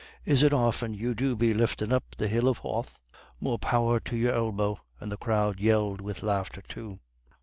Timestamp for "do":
1.13-1.35